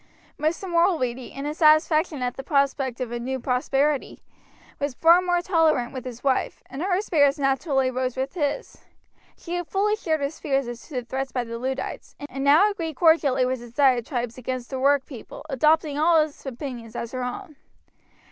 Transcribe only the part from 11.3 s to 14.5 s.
by the Luddites, and now agreed cordially with his diatribes